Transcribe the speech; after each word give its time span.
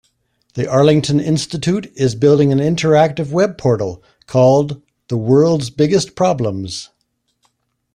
The 0.55 0.67
Arlington 0.67 1.19
Institute 1.19 1.91
is 1.95 2.15
building 2.15 2.51
an 2.51 2.57
interactive 2.57 3.29
web 3.29 3.59
portal 3.59 4.01
called 4.25 4.81
The 5.09 5.17
World's 5.19 5.69
Biggest 5.69 6.15
Problems. 6.15 6.89